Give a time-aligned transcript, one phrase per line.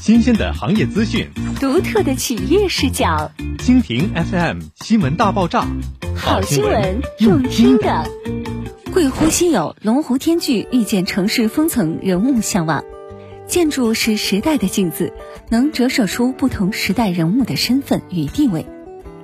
[0.00, 3.30] 新鲜的行业资讯，独特的企业视角。
[3.58, 5.66] 蜻蜓 FM 新闻大爆炸，
[6.14, 8.04] 好新闻用听的。
[8.92, 12.84] 贵乎稀有，龙湖天钜遇见城市风层人物向往。
[13.46, 15.12] 建筑是时代的镜子，
[15.48, 18.66] 能折射出不同时代人物的身份与地位。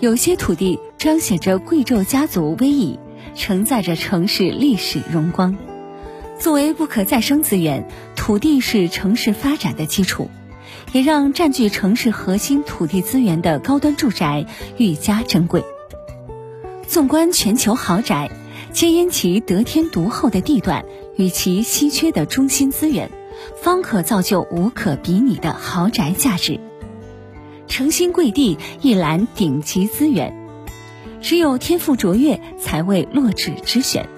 [0.00, 2.98] 有些土地彰显着贵胄家族威仪，
[3.36, 5.56] 承载着城市历史荣光。
[6.38, 10.28] 作为不可再生资源，土地是城市发展的基础，
[10.94, 15.64] 也让占据城市核心土地资源的高端住宅愈加珍贵。
[16.86, 18.30] 纵观全球豪宅，
[18.70, 20.84] 皆因其得天独厚的地段
[21.16, 23.10] 与其稀缺的中心资源，
[23.60, 26.60] 方可造就无可比拟的豪宅价值。
[27.66, 30.32] 诚心贵地一览顶级资源，
[31.20, 34.08] 只有天赋卓越，才为落纸之选。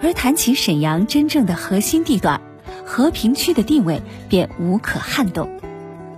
[0.00, 2.40] 而谈起沈阳真正的核心地段，
[2.84, 5.50] 和平区的地位便无可撼动。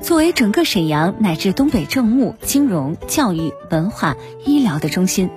[0.04, 5.30] 作为整个沈阳乃至东北政务、金融、教育、文化、医疗的中心，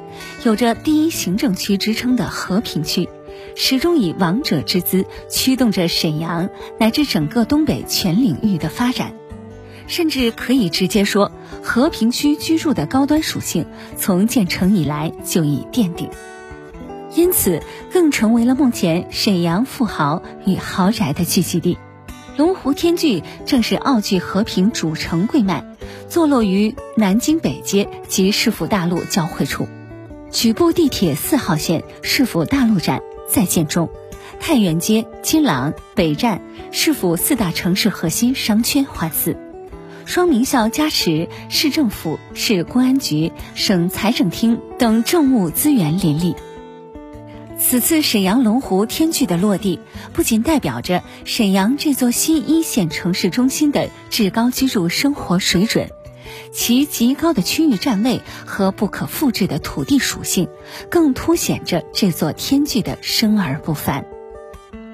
[0.44, 3.08] 有着第一行政区之称的和平区，
[3.56, 6.50] 始终以王者之姿驱动着沈阳
[6.82, 9.14] 乃至整个东北全领域的发展。
[9.88, 11.32] 甚至可以直接说，
[11.64, 16.10] 和平区居住的高端属性从建成以来就已奠定。
[17.16, 21.78] 因此，更成为了目前沈阳富豪与豪宅的聚集地。
[22.38, 25.66] 龙湖天钜正是奥聚和平主城贵脉，
[26.08, 29.68] 坐落于南京北街及市府大路交汇处，
[30.30, 33.90] 举步地铁四号线市府大路站在建中，
[34.40, 39.36] 太原街、金廊、北站市府四大城市核心商圈环伺，
[40.06, 46.36] 双名校加持，市政府、市公安局、省财政厅等政务资源林立。
[47.60, 49.80] 此次沈阳龙湖天钜的落地，
[50.14, 55.90] 不仅代表着沈阳这座新一线城市中心的至高居住生活水准，
[56.54, 60.48] 其极高的区域站位和不可复制的土地属性，
[60.90, 64.06] 更凸显着这座天钜的生而不凡。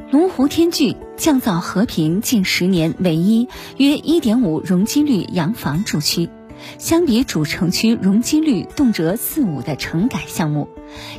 [0.10, 3.48] 龙湖天钜降造和平近十年唯一
[3.78, 6.30] 约一点五容积率洋房住区。
[6.78, 10.70] 相比主城区容积率动辄四五的城改项目，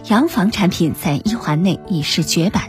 [0.08, 2.64] 洋房产品在一环内已是绝版。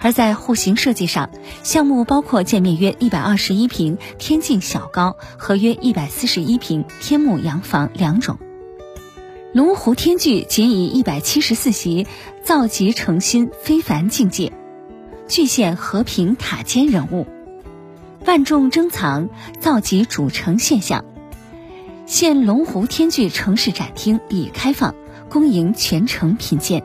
[0.00, 1.30] 而在户型设计上，
[1.64, 8.38] 项目包括建面约一百二十一平天境小高和约一百四十一平天幕洋房两种。
[9.52, 12.06] 龙湖天钜仅以一百七十四席
[12.44, 14.52] 造极诚心，非凡境界，
[15.26, 17.26] 具现和平塔尖人物，
[18.24, 21.04] 万众珍藏，造极主城现象。
[22.08, 24.94] 现龙湖天钜城市展厅已开放，
[25.28, 26.82] 恭迎全程品鉴。